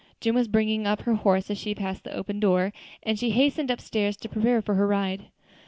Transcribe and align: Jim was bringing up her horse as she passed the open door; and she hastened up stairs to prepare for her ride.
Jim 0.19 0.33
was 0.33 0.47
bringing 0.47 0.87
up 0.87 1.01
her 1.03 1.13
horse 1.13 1.51
as 1.51 1.59
she 1.59 1.75
passed 1.75 2.03
the 2.03 2.15
open 2.15 2.39
door; 2.39 2.73
and 3.03 3.19
she 3.19 3.29
hastened 3.29 3.69
up 3.69 3.79
stairs 3.79 4.17
to 4.17 4.27
prepare 4.27 4.59
for 4.59 4.73
her 4.73 4.87
ride. 4.87 5.27